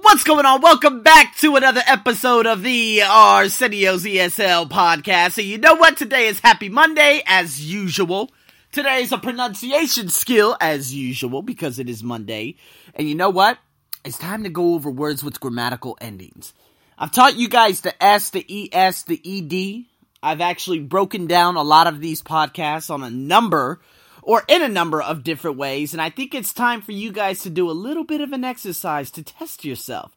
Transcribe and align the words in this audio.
What's 0.00 0.24
going 0.24 0.44
on? 0.44 0.60
Welcome 0.60 1.02
back 1.02 1.36
to 1.36 1.54
another 1.54 1.82
episode 1.86 2.46
of 2.46 2.64
the 2.64 3.02
Arsenio's 3.02 4.02
ESL 4.02 4.68
podcast. 4.68 5.32
So 5.32 5.40
you 5.40 5.56
know 5.56 5.74
what? 5.74 5.96
Today 5.96 6.26
is 6.26 6.40
Happy 6.40 6.68
Monday, 6.68 7.22
as 7.26 7.64
usual. 7.64 8.32
Today 8.72 9.02
is 9.02 9.12
a 9.12 9.18
pronunciation 9.18 10.08
skill, 10.08 10.56
as 10.60 10.92
usual, 10.92 11.42
because 11.42 11.78
it 11.78 11.88
is 11.88 12.02
Monday. 12.02 12.56
And 12.96 13.08
you 13.08 13.14
know 13.14 13.30
what? 13.30 13.58
It's 14.04 14.18
time 14.18 14.42
to 14.42 14.48
go 14.48 14.74
over 14.74 14.90
words 14.90 15.22
with 15.22 15.38
grammatical 15.38 15.96
endings. 16.00 16.54
I've 16.98 17.12
taught 17.12 17.36
you 17.36 17.48
guys 17.48 17.82
the 17.82 18.02
S, 18.02 18.30
the 18.30 18.70
ES, 18.72 19.04
the 19.04 19.20
ED. 19.24 19.84
I've 20.24 20.40
actually 20.40 20.80
broken 20.80 21.28
down 21.28 21.54
a 21.54 21.62
lot 21.62 21.86
of 21.86 22.00
these 22.00 22.20
podcasts 22.20 22.90
on 22.90 23.04
a 23.04 23.10
number 23.10 23.80
or 24.24 24.42
in 24.48 24.62
a 24.62 24.68
number 24.68 25.02
of 25.02 25.22
different 25.22 25.58
ways. 25.58 25.92
And 25.92 26.00
I 26.00 26.10
think 26.10 26.34
it's 26.34 26.52
time 26.52 26.80
for 26.80 26.92
you 26.92 27.12
guys 27.12 27.42
to 27.42 27.50
do 27.50 27.70
a 27.70 27.72
little 27.72 28.04
bit 28.04 28.22
of 28.22 28.32
an 28.32 28.42
exercise 28.42 29.10
to 29.12 29.22
test 29.22 29.64
yourself. 29.64 30.16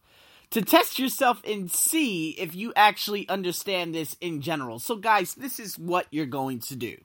To 0.52 0.62
test 0.62 0.98
yourself 0.98 1.42
and 1.46 1.70
see 1.70 2.30
if 2.30 2.56
you 2.56 2.72
actually 2.74 3.28
understand 3.28 3.94
this 3.94 4.16
in 4.22 4.40
general. 4.42 4.80
So, 4.80 4.96
guys, 4.96 5.34
this 5.34 5.60
is 5.60 5.78
what 5.78 6.08
you're 6.10 6.26
going 6.26 6.60
to 6.62 6.78
do. 6.78 6.96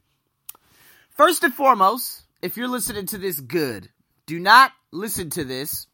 First 1.11 1.43
and 1.43 1.53
foremost, 1.53 2.23
if 2.41 2.57
you're 2.57 2.69
listening 2.69 3.07
to 3.07 3.19
this 3.19 3.41
good, 3.41 3.89
do 4.27 4.39
not 4.39 4.71
listen 4.93 5.29
to 5.31 5.43
this 5.43 5.89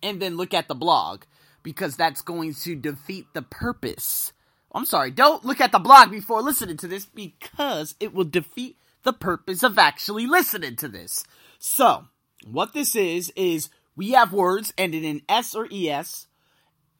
and 0.00 0.22
then 0.22 0.36
look 0.36 0.54
at 0.54 0.68
the 0.68 0.76
blog 0.76 1.24
because 1.64 1.96
that's 1.96 2.22
going 2.22 2.54
to 2.54 2.76
defeat 2.76 3.26
the 3.34 3.42
purpose. 3.42 4.32
I'm 4.72 4.84
sorry, 4.84 5.10
don't 5.10 5.44
look 5.44 5.60
at 5.60 5.72
the 5.72 5.80
blog 5.80 6.12
before 6.12 6.40
listening 6.40 6.76
to 6.78 6.88
this 6.88 7.04
because 7.04 7.96
it 7.98 8.14
will 8.14 8.24
defeat 8.24 8.76
the 9.04 9.12
purpose 9.12 9.62
of 9.62 9.78
actually 9.78 10.26
listening 10.26 10.76
to 10.76 10.88
this. 10.88 11.24
So, 11.58 12.06
what 12.44 12.72
this 12.72 12.96
is, 12.96 13.32
is 13.36 13.70
we 13.96 14.10
have 14.10 14.32
words 14.32 14.74
ending 14.76 15.04
in 15.04 15.22
S 15.28 15.54
or 15.54 15.68
ES 15.72 16.26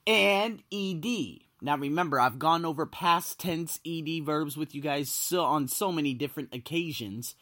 and 0.07 0.63
ED. 0.73 1.41
Now 1.61 1.77
remember, 1.77 2.21
I've 2.21 2.39
gone 2.39 2.65
over 2.65 2.87
past 2.87 3.41
tense 3.41 3.81
ED 3.87 4.25
verbs 4.25 4.57
with 4.57 4.75
you 4.75 4.83
guys 4.83 5.11
so, 5.11 5.43
on 5.45 5.67
so 5.67 5.91
many 5.91 6.15
different 6.15 6.55
occasions. 6.55 7.35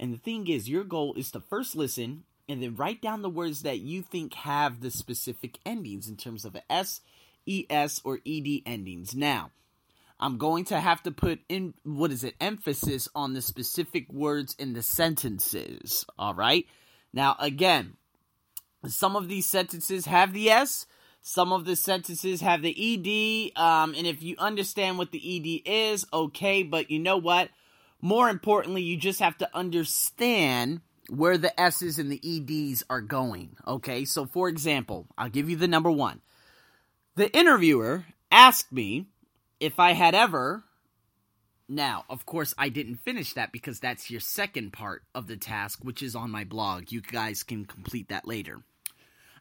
And 0.00 0.12
the 0.12 0.18
thing 0.18 0.48
is, 0.48 0.68
your 0.68 0.84
goal 0.84 1.14
is 1.14 1.30
to 1.32 1.40
first 1.40 1.76
listen 1.76 2.24
and 2.48 2.62
then 2.62 2.74
write 2.74 3.02
down 3.02 3.22
the 3.22 3.30
words 3.30 3.62
that 3.62 3.80
you 3.80 4.02
think 4.02 4.34
have 4.34 4.80
the 4.80 4.90
specific 4.90 5.58
endings 5.66 6.08
in 6.08 6.16
terms 6.16 6.44
of 6.44 6.56
S, 6.70 7.00
ES, 7.48 8.00
or 8.04 8.20
ED 8.26 8.62
endings. 8.64 9.14
Now, 9.14 9.50
I'm 10.18 10.38
going 10.38 10.64
to 10.66 10.80
have 10.80 11.02
to 11.02 11.10
put 11.10 11.40
in 11.48 11.74
what 11.84 12.10
is 12.10 12.24
it 12.24 12.34
emphasis 12.40 13.08
on 13.14 13.34
the 13.34 13.42
specific 13.42 14.10
words 14.12 14.54
in 14.58 14.72
the 14.72 14.82
sentences. 14.82 16.06
All 16.18 16.34
right. 16.34 16.66
Now, 17.12 17.36
again, 17.38 17.96
some 18.86 19.16
of 19.16 19.28
these 19.28 19.46
sentences 19.46 20.06
have 20.06 20.32
the 20.32 20.50
S, 20.50 20.86
some 21.28 21.52
of 21.52 21.64
the 21.64 21.74
sentences 21.74 22.40
have 22.40 22.62
the 22.62 22.70
ED. 22.70 23.60
Um, 23.60 23.94
and 23.96 24.06
if 24.06 24.22
you 24.22 24.36
understand 24.38 24.96
what 24.96 25.10
the 25.10 25.18
ED 25.18 25.68
is, 25.68 26.06
okay. 26.12 26.62
But 26.62 26.90
you 26.90 27.00
know 27.00 27.16
what? 27.16 27.50
More 28.00 28.30
importantly, 28.30 28.82
you 28.82 28.96
just 28.96 29.18
have 29.18 29.36
to 29.38 29.50
understand 29.52 30.82
where 31.10 31.36
the 31.36 31.58
S's 31.60 31.98
and 31.98 32.12
the 32.12 32.20
EDs 32.24 32.84
are 32.88 33.00
going. 33.00 33.56
Okay. 33.66 34.04
So, 34.04 34.24
for 34.24 34.48
example, 34.48 35.08
I'll 35.18 35.28
give 35.28 35.50
you 35.50 35.56
the 35.56 35.66
number 35.66 35.90
one. 35.90 36.20
The 37.16 37.36
interviewer 37.36 38.04
asked 38.30 38.70
me 38.70 39.06
if 39.60 39.78
I 39.78 39.92
had 39.92 40.14
ever. 40.14 40.64
Now, 41.68 42.04
of 42.08 42.26
course, 42.26 42.54
I 42.56 42.68
didn't 42.68 42.96
finish 42.96 43.32
that 43.32 43.50
because 43.50 43.80
that's 43.80 44.10
your 44.10 44.20
second 44.20 44.72
part 44.72 45.02
of 45.14 45.26
the 45.26 45.36
task, 45.36 45.80
which 45.82 46.02
is 46.02 46.14
on 46.14 46.30
my 46.30 46.44
blog. 46.44 46.92
You 46.92 47.00
guys 47.00 47.42
can 47.42 47.64
complete 47.64 48.08
that 48.08 48.26
later. 48.26 48.60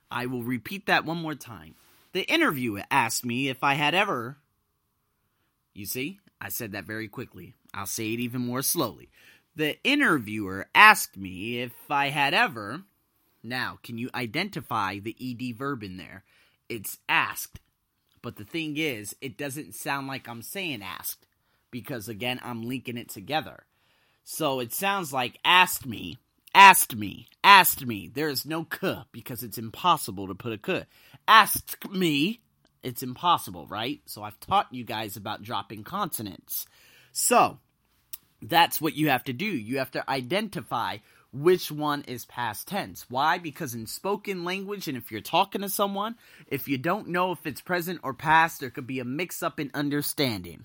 I 0.09 0.25
will 0.25 0.43
repeat 0.43 0.87
that 0.87 1.05
one 1.05 1.17
more 1.17 1.35
time. 1.35 1.75
The 2.13 2.23
interviewer 2.23 2.83
asked 2.89 3.25
me 3.25 3.49
if 3.49 3.63
I 3.63 3.73
had 3.73 3.93
ever. 3.93 4.37
You 5.73 5.85
see, 5.85 6.19
I 6.39 6.49
said 6.49 6.71
that 6.71 6.85
very 6.85 7.07
quickly. 7.07 7.53
I'll 7.73 7.85
say 7.85 8.13
it 8.13 8.19
even 8.19 8.41
more 8.41 8.61
slowly. 8.61 9.09
The 9.55 9.77
interviewer 9.83 10.67
asked 10.73 11.17
me 11.17 11.59
if 11.61 11.73
I 11.89 12.09
had 12.09 12.33
ever. 12.33 12.83
Now, 13.43 13.79
can 13.83 13.97
you 13.97 14.09
identify 14.15 14.99
the 14.99 15.15
ED 15.21 15.57
verb 15.57 15.83
in 15.83 15.97
there? 15.97 16.23
It's 16.69 16.97
asked. 17.07 17.59
But 18.25 18.37
the 18.37 18.43
thing 18.43 18.75
is, 18.75 19.15
it 19.21 19.37
doesn't 19.37 19.75
sound 19.75 20.07
like 20.07 20.27
I'm 20.27 20.41
saying 20.41 20.81
asked 20.81 21.27
because 21.69 22.09
again, 22.09 22.39
I'm 22.43 22.63
linking 22.63 22.97
it 22.97 23.07
together. 23.07 23.65
So 24.23 24.59
it 24.61 24.73
sounds 24.73 25.13
like 25.13 25.37
asked 25.45 25.85
me, 25.85 26.17
asked 26.51 26.95
me, 26.95 27.27
asked 27.43 27.85
me. 27.85 28.09
There 28.11 28.27
is 28.27 28.43
no 28.43 28.63
k 28.63 29.03
because 29.11 29.43
it's 29.43 29.59
impossible 29.59 30.27
to 30.27 30.33
put 30.33 30.53
a 30.53 30.57
k. 30.57 30.85
Asked 31.27 31.87
me, 31.91 32.41
it's 32.81 33.03
impossible, 33.03 33.67
right? 33.67 34.01
So 34.07 34.23
I've 34.23 34.39
taught 34.39 34.73
you 34.73 34.83
guys 34.83 35.15
about 35.15 35.43
dropping 35.43 35.83
consonants. 35.83 36.65
So 37.11 37.59
that's 38.41 38.81
what 38.81 38.95
you 38.95 39.09
have 39.09 39.25
to 39.25 39.33
do. 39.33 39.45
You 39.45 39.77
have 39.77 39.91
to 39.91 40.09
identify 40.09 40.97
which 41.35 41.69
one 41.69 42.03
is 42.03 42.25
past 42.25 42.67
tense. 42.67 43.05
Why? 43.09 43.37
Because 43.37 43.75
in 43.75 43.87
spoken 43.87 44.45
language, 44.45 44.87
and 44.87 44.97
if 44.97 45.11
you're 45.11 45.21
talking 45.21 45.61
to 45.61 45.69
someone, 45.69 46.15
if 46.47 46.67
you 46.67 46.77
don't 46.77 47.09
know 47.09 47.33
if 47.33 47.45
it's 47.45 47.59
present 47.59 47.99
or 48.03 48.13
past, 48.13 48.61
there 48.61 48.69
could 48.69 48.87
be 48.87 48.99
a 48.99 49.05
mix 49.05 49.43
up 49.43 49.59
in 49.59 49.69
understanding. 49.73 50.63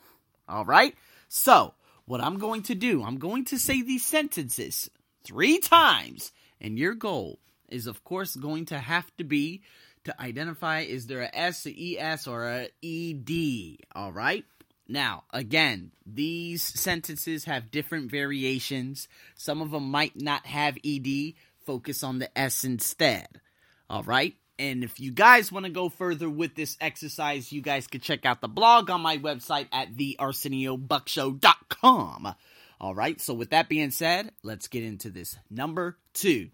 All 0.49 0.65
right? 0.65 0.95
So, 1.29 1.75
what 2.05 2.21
I'm 2.21 2.39
going 2.39 2.63
to 2.65 2.75
do, 2.77 3.03
I'm 3.03 3.19
going 3.19 3.45
to 3.47 3.59
say 3.59 3.83
these 3.83 4.05
sentences 4.05 4.89
three 5.25 5.59
times, 5.59 6.31
and 6.61 6.79
your 6.79 6.95
goal 6.95 7.41
is, 7.69 7.89
of 7.89 8.05
course, 8.05 8.37
going 8.37 8.67
to 8.67 8.79
have 8.79 9.11
to 9.17 9.25
be 9.25 9.63
to 10.05 10.21
identify 10.21 10.81
is 10.81 11.07
there 11.09 11.23
a 11.23 11.31
S, 11.37 11.67
a 11.67 11.99
ES, 11.99 12.29
or 12.29 12.49
a 12.49 12.69
ED. 12.83 13.79
All 13.95 14.13
right? 14.13 14.45
Now, 14.91 15.25
again, 15.33 15.93
these 16.05 16.65
sentences 16.65 17.45
have 17.45 17.71
different 17.71 18.11
variations. 18.11 19.07
Some 19.37 19.63
of 19.63 19.71
them 19.71 19.89
might 19.89 20.21
not 20.21 20.47
have 20.47 20.77
ED. 20.85 21.35
Focus 21.65 22.03
on 22.03 22.19
the 22.19 22.37
S 22.37 22.65
instead. 22.65 23.41
All 23.89 24.03
right? 24.03 24.35
And 24.59 24.83
if 24.83 24.99
you 24.99 25.13
guys 25.13 25.53
want 25.53 25.67
to 25.67 25.71
go 25.71 25.91
further 25.91 26.29
with 26.29 26.57
this 26.57 26.77
exercise, 26.81 27.53
you 27.53 27.63
guys 27.63 27.87
can 27.87 28.01
check 28.01 28.27
out 28.27 28.41
the 28.41 28.49
blog 28.49 28.91
on 28.91 29.01
my 29.01 29.17
website 29.17 29.69
at 29.73 29.95
thearseniobuckshow.com. 29.95 32.35
All 32.81 32.95
right, 32.95 33.21
so 33.21 33.33
with 33.33 33.51
that 33.51 33.69
being 33.69 33.93
said, 33.93 34.33
let's 34.43 34.67
get 34.67 34.83
into 34.83 35.09
this. 35.09 35.39
Number 35.49 35.99
two. 36.13 36.51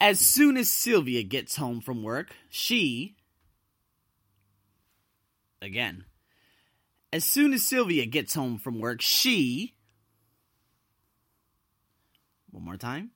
As 0.00 0.18
soon 0.18 0.56
as 0.56 0.70
Sylvia 0.70 1.24
gets 1.24 1.56
home 1.56 1.82
from 1.82 2.02
work, 2.02 2.30
she. 2.48 3.16
Again, 5.60 6.06
as 7.12 7.24
soon 7.24 7.52
as 7.52 7.62
Sylvia 7.62 8.06
gets 8.06 8.34
home 8.34 8.58
from 8.58 8.80
work, 8.80 9.02
she. 9.02 9.74
One 12.50 12.64
more 12.64 12.76
time. 12.76 13.10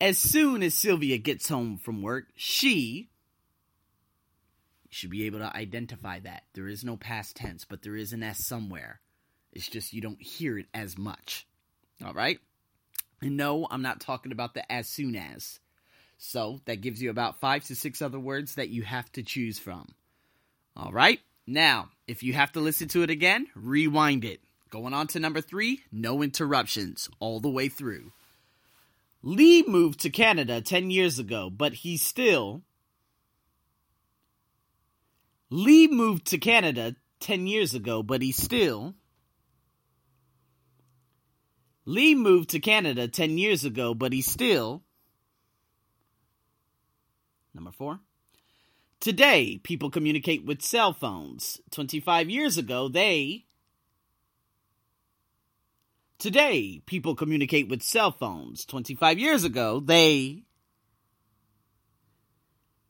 As 0.00 0.18
soon 0.18 0.62
as 0.62 0.74
Sylvia 0.74 1.18
gets 1.18 1.48
home 1.48 1.78
from 1.78 2.02
work, 2.02 2.26
she. 2.34 3.10
You 4.84 4.90
should 4.90 5.10
be 5.10 5.26
able 5.26 5.40
to 5.40 5.56
identify 5.56 6.18
that. 6.20 6.44
There 6.54 6.68
is 6.68 6.84
no 6.84 6.96
past 6.96 7.36
tense, 7.36 7.64
but 7.64 7.82
there 7.82 7.96
is 7.96 8.12
an 8.12 8.22
S 8.22 8.44
somewhere. 8.44 9.00
It's 9.52 9.68
just 9.68 9.92
you 9.92 10.00
don't 10.00 10.22
hear 10.22 10.58
it 10.58 10.66
as 10.74 10.96
much. 10.98 11.46
All 12.04 12.14
right? 12.14 12.38
And 13.20 13.36
no, 13.36 13.66
I'm 13.70 13.82
not 13.82 14.00
talking 14.00 14.32
about 14.32 14.54
the 14.54 14.70
as 14.70 14.88
soon 14.88 15.16
as. 15.16 15.60
So 16.16 16.60
that 16.64 16.80
gives 16.80 17.00
you 17.00 17.10
about 17.10 17.40
five 17.40 17.64
to 17.64 17.76
six 17.76 18.02
other 18.02 18.18
words 18.18 18.56
that 18.56 18.70
you 18.70 18.82
have 18.82 19.10
to 19.12 19.22
choose 19.22 19.58
from. 19.58 19.94
All 20.76 20.92
right? 20.92 21.20
Now, 21.50 21.88
if 22.06 22.22
you 22.22 22.34
have 22.34 22.52
to 22.52 22.60
listen 22.60 22.88
to 22.88 23.02
it 23.02 23.08
again, 23.08 23.46
rewind 23.54 24.22
it. 24.22 24.42
Going 24.68 24.92
on 24.92 25.06
to 25.08 25.18
number 25.18 25.40
three, 25.40 25.80
no 25.90 26.22
interruptions 26.22 27.08
all 27.20 27.40
the 27.40 27.48
way 27.48 27.70
through. 27.70 28.12
Lee 29.22 29.64
moved 29.66 30.00
to 30.00 30.10
Canada 30.10 30.60
10 30.60 30.90
years 30.90 31.18
ago, 31.18 31.48
but 31.48 31.72
he 31.72 31.96
still. 31.96 32.64
Lee 35.48 35.88
moved 35.88 36.26
to 36.26 36.36
Canada 36.36 36.96
10 37.20 37.46
years 37.46 37.72
ago, 37.72 38.02
but 38.02 38.20
he 38.20 38.30
still. 38.30 38.94
Lee 41.86 42.14
moved 42.14 42.50
to 42.50 42.60
Canada 42.60 43.08
10 43.08 43.38
years 43.38 43.64
ago, 43.64 43.94
but 43.94 44.12
he 44.12 44.20
still. 44.20 44.82
Number 47.54 47.72
four. 47.72 48.00
Today, 49.00 49.60
people 49.62 49.90
communicate 49.90 50.44
with 50.44 50.60
cell 50.60 50.92
phones. 50.92 51.60
25 51.70 52.30
years 52.30 52.58
ago, 52.58 52.88
they. 52.88 53.44
Today, 56.18 56.82
people 56.84 57.14
communicate 57.14 57.68
with 57.68 57.82
cell 57.82 58.10
phones. 58.10 58.64
25 58.64 59.20
years 59.20 59.44
ago, 59.44 59.78
they. 59.78 60.42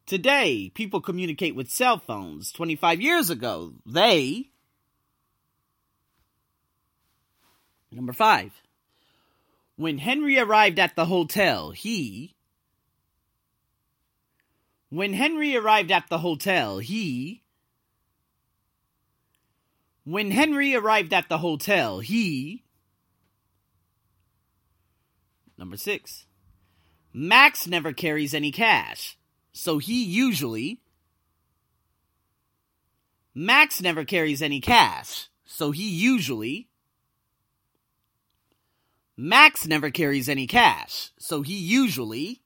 Today, 0.06 0.70
people 0.74 1.02
communicate 1.02 1.54
with 1.54 1.70
cell 1.70 1.98
phones. 1.98 2.52
25 2.52 3.02
years 3.02 3.28
ago, 3.28 3.74
they. 3.84 4.48
Number 7.92 8.14
five. 8.14 8.52
When 9.76 9.98
Henry 9.98 10.38
arrived 10.38 10.78
at 10.78 10.96
the 10.96 11.04
hotel, 11.04 11.72
he. 11.72 12.34
When 14.90 15.12
Henry 15.12 15.56
arrived 15.56 15.90
at 15.92 16.08
the 16.08 16.18
hotel, 16.18 16.78
he. 16.78 17.42
When 20.04 20.30
Henry 20.30 20.74
arrived 20.74 21.12
at 21.12 21.28
the 21.28 21.38
hotel, 21.38 22.00
he. 22.00 22.64
Number 25.58 25.76
six. 25.76 26.24
Max 27.12 27.66
never 27.66 27.92
carries 27.92 28.32
any 28.32 28.50
cash, 28.50 29.18
so 29.52 29.78
he 29.78 30.04
usually. 30.04 30.80
Max 33.34 33.82
never 33.82 34.04
carries 34.04 34.40
any 34.40 34.60
cash, 34.60 35.28
so 35.44 35.70
he 35.70 35.88
usually. 35.88 36.68
Max 39.16 39.66
never 39.66 39.90
carries 39.90 40.28
any 40.28 40.46
cash, 40.46 41.10
so 41.18 41.42
he 41.42 41.54
usually. 41.54 42.40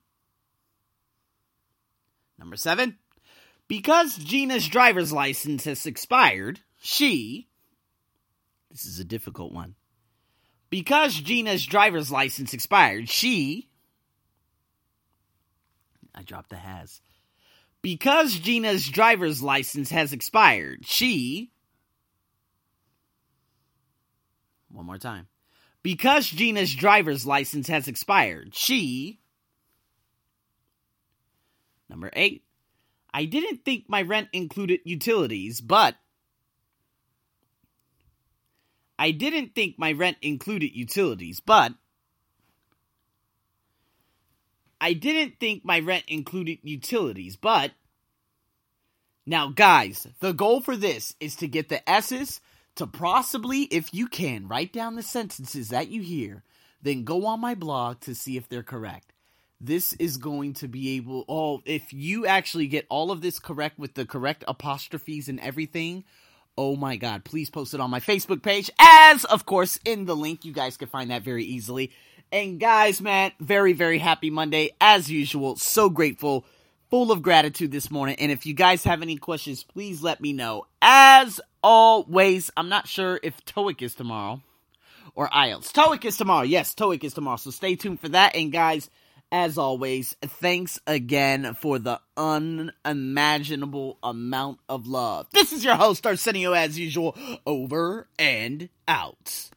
Number 2.43 2.57
seven. 2.57 2.99
Because 3.69 4.17
Gina's 4.17 4.67
driver's 4.67 5.13
license 5.13 5.63
has 5.63 5.87
expired, 5.87 6.59
she. 6.81 7.47
This 8.69 8.85
is 8.85 8.99
a 8.99 9.05
difficult 9.05 9.53
one. 9.53 9.77
Because 10.69 11.15
Gina's 11.15 11.65
driver's 11.65 12.11
license 12.11 12.53
expired, 12.53 13.09
she. 13.09 13.69
I 16.17 16.23
dropped 16.23 16.51
the 16.51 16.57
has. 16.57 17.01
Because 17.81 18.35
Gina's 18.35 18.89
driver's 18.89 19.41
license 19.41 19.91
has 19.91 20.13
expired, 20.13 20.85
she. 20.85 21.53
One 24.69 24.87
more 24.87 24.99
time. 24.99 25.29
Because 25.85 26.27
Gina's 26.27 26.75
driver's 26.75 27.25
license 27.25 27.69
has 27.69 27.87
expired, 27.87 28.53
she. 28.53 29.22
Number 31.93 32.11
eight. 32.15 32.43
I 33.13 33.27
didn't 33.27 33.67
think 33.67 33.85
my 33.87 34.01
rent 34.01 34.31
included 34.33 34.81
utilities, 34.85 35.61
but. 35.61 35.95
I 38.99 39.11
didn't 39.11 39.55
think 39.55 39.79
my 39.79 39.93
rent 39.93 40.17
included 40.23 40.75
utilities, 40.75 41.41
but. 41.41 41.75
I 44.81 44.95
didn't 44.95 45.39
think 45.39 45.67
my 45.67 45.81
rent 45.81 46.05
included 46.09 46.61
utilities, 46.63 47.37
but. 47.37 47.73
Now, 49.27 49.51
guys, 49.51 50.09
the 50.21 50.33
goal 50.33 50.63
for 50.63 50.79
this 50.79 51.15
is 51.21 51.37
to 51.37 51.47
get 51.47 51.69
the 51.69 51.87
S's 51.89 52.41
to 52.77 52.87
possibly, 52.87 53.65
if 53.65 53.93
you 53.93 54.07
can, 54.07 54.49
write 54.49 54.73
down 54.73 54.95
the 54.95 55.03
sentences 55.03 55.69
that 55.69 55.89
you 55.89 56.01
hear, 56.01 56.43
then 56.81 57.05
go 57.05 57.27
on 57.27 57.39
my 57.39 57.55
blog 57.55 58.01
to 58.01 58.15
see 58.15 58.39
if 58.39 58.49
they're 58.49 58.63
correct. 58.63 59.12
This 59.65 59.93
is 59.93 60.17
going 60.17 60.55
to 60.55 60.67
be 60.67 60.97
able, 60.97 61.25
oh, 61.29 61.63
if 61.65 61.93
you 61.93 62.27
actually 62.27 62.67
get 62.67 62.85
all 62.89 63.13
of 63.13 63.21
this 63.21 63.39
correct 63.39 63.79
with 63.79 63.95
the 63.95 64.05
correct 64.05 64.43
apostrophes 64.49 65.29
and 65.29 65.39
everything, 65.39 66.03
oh 66.59 66.75
my 66.75 66.97
god, 66.97 67.25
please 67.25 67.49
post 67.49 67.73
it 67.73 67.81
on 67.81 67.89
my 67.89 68.01
Facebook 68.01 68.43
page, 68.43 68.71
as 68.81 69.25
of 69.25 69.47
course 69.47 69.79
in 69.85 70.05
the 70.05 70.17
link. 70.17 70.45
You 70.45 70.53
guys 70.53 70.77
can 70.77 70.89
find 70.89 71.13
that 71.13 71.23
very 71.23 71.45
easily. 71.45 71.93
And 72.33 72.59
guys, 72.59 73.01
man, 73.01 73.31
very, 73.39 73.73
very 73.73 73.99
happy 73.99 74.31
Monday 74.31 74.71
as 74.81 75.09
usual. 75.09 75.55
So 75.55 75.89
grateful 75.89 76.45
full 76.91 77.13
of 77.13 77.23
gratitude 77.23 77.71
this 77.71 77.91
morning. 77.91 78.17
And 78.19 78.33
if 78.33 78.45
you 78.45 78.55
guys 78.55 78.85
have 78.85 79.01
any 79.01 79.17
questions, 79.17 79.63
please 79.63 80.03
let 80.03 80.21
me 80.21 80.33
know. 80.33 80.67
As 80.83 81.41
always, 81.63 82.51
I'm 82.57 82.69
not 82.69 82.89
sure 82.89 83.21
if 83.23 83.45
TOEIC 83.45 83.81
is 83.81 83.95
tomorrow 83.95 84.43
or 85.15 85.29
IELTS. 85.29 85.73
TOEIC 85.73 86.05
is 86.05 86.17
tomorrow. 86.17 86.43
Yes, 86.43 86.75
TOEIC 86.75 87.05
is 87.05 87.15
tomorrow. 87.15 87.37
So 87.37 87.51
stay 87.51 87.77
tuned 87.77 88.01
for 88.01 88.09
that. 88.11 88.35
And 88.35 88.51
guys, 88.51 88.91
as 89.33 89.57
always, 89.57 90.15
thanks 90.23 90.79
again 90.87 91.55
for 91.55 91.79
the 91.79 92.01
unimaginable 92.17 93.99
amount 94.03 94.59
of 94.69 94.87
love. 94.87 95.27
This 95.33 95.53
is 95.53 95.65
your 95.65 95.77
host, 95.77 96.07
Arsenio, 96.07 96.53
as 96.53 96.79
usual, 96.79 97.17
over 97.47 98.07
and 98.19 98.69
out. 98.87 99.51